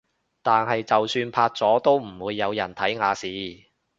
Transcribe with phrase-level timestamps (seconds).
[0.41, 3.69] 但係就算拍咗都唔會有人睇亞視